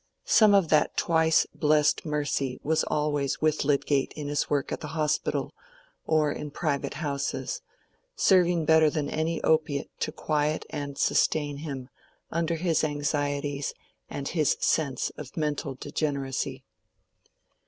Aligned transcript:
Some 0.25 0.55
of 0.55 0.69
that 0.69 0.97
twice 0.97 1.45
blessed 1.53 2.07
mercy 2.07 2.59
was 2.63 2.83
always 2.85 3.39
with 3.39 3.63
Lydgate 3.63 4.13
in 4.13 4.29
his 4.29 4.49
work 4.49 4.71
at 4.71 4.79
the 4.79 4.95
Hospital 4.97 5.53
or 6.07 6.31
in 6.31 6.49
private 6.49 6.95
houses, 6.95 7.61
serving 8.15 8.65
better 8.65 8.89
than 8.89 9.07
any 9.07 9.43
opiate 9.43 9.91
to 9.99 10.11
quiet 10.11 10.65
and 10.71 10.97
sustain 10.97 11.57
him 11.57 11.87
under 12.31 12.55
his 12.55 12.83
anxieties 12.83 13.75
and 14.09 14.29
his 14.29 14.57
sense 14.59 15.11
of 15.17 15.37
mental 15.37 15.75
degeneracy. 15.75 16.63